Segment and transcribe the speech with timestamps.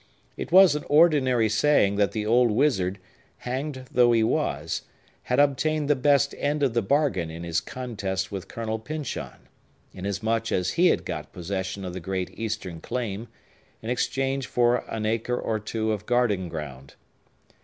[0.35, 2.97] It was an ordinary saying that the old wizard,
[3.37, 4.81] hanged though he was,
[5.29, 9.47] had obtained the best end of the bargain in his contest with Colonel Pyncheon;
[9.93, 13.27] inasmuch as he had got possession of the great Eastern claim,
[13.83, 16.95] in exchange for an acre or two of garden ground.